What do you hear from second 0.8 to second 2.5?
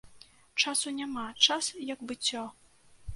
няма, час як быццё.